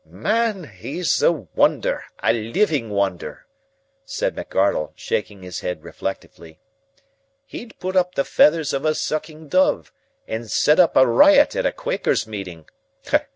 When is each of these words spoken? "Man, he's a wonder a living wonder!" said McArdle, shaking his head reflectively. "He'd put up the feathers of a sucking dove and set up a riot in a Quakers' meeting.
"Man, 0.03 0.63
he's 0.77 1.21
a 1.21 1.31
wonder 1.31 2.05
a 2.23 2.33
living 2.33 2.89
wonder!" 2.89 3.45
said 4.03 4.35
McArdle, 4.35 4.93
shaking 4.95 5.43
his 5.43 5.59
head 5.59 5.83
reflectively. 5.83 6.57
"He'd 7.45 7.77
put 7.79 7.95
up 7.95 8.15
the 8.15 8.25
feathers 8.25 8.73
of 8.73 8.83
a 8.83 8.95
sucking 8.95 9.49
dove 9.49 9.93
and 10.27 10.49
set 10.49 10.79
up 10.79 10.95
a 10.95 11.05
riot 11.05 11.55
in 11.55 11.67
a 11.67 11.71
Quakers' 11.71 12.25
meeting. 12.25 12.65